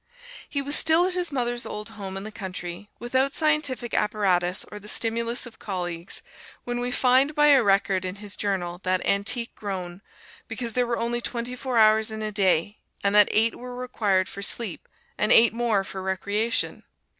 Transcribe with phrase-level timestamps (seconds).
[0.49, 4.79] He was still at his mother's old home in the country, without scientific apparatus or
[4.79, 6.23] the stimulus of colleagues,
[6.63, 10.01] when we find by a record in his journal that antique groan
[10.47, 14.27] because there were only twenty four hours in a day, and that eight were required
[14.27, 16.81] for sleep and eight more for recreation!